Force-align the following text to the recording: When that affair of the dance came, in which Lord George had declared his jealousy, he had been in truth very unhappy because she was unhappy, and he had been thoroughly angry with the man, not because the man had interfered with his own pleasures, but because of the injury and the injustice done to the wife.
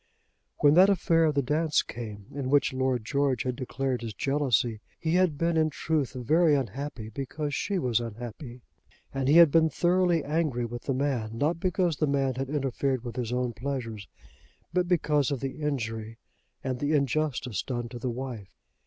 When 0.57 0.73
that 0.73 0.89
affair 0.89 1.25
of 1.25 1.35
the 1.35 1.43
dance 1.43 1.83
came, 1.83 2.25
in 2.33 2.49
which 2.49 2.73
Lord 2.73 3.05
George 3.05 3.43
had 3.43 3.55
declared 3.55 4.01
his 4.01 4.15
jealousy, 4.15 4.81
he 4.99 5.13
had 5.13 5.37
been 5.37 5.55
in 5.57 5.69
truth 5.69 6.13
very 6.13 6.55
unhappy 6.55 7.09
because 7.09 7.53
she 7.53 7.77
was 7.77 7.99
unhappy, 7.99 8.61
and 9.13 9.27
he 9.27 9.37
had 9.37 9.51
been 9.51 9.69
thoroughly 9.69 10.23
angry 10.23 10.65
with 10.65 10.85
the 10.85 10.95
man, 10.95 11.37
not 11.37 11.59
because 11.59 11.97
the 11.97 12.07
man 12.07 12.33
had 12.33 12.49
interfered 12.49 13.03
with 13.03 13.15
his 13.15 13.31
own 13.31 13.53
pleasures, 13.53 14.07
but 14.73 14.87
because 14.87 15.29
of 15.29 15.39
the 15.39 15.61
injury 15.61 16.17
and 16.63 16.79
the 16.79 16.93
injustice 16.93 17.61
done 17.61 17.87
to 17.89 17.99
the 17.99 18.09
wife. 18.09 18.55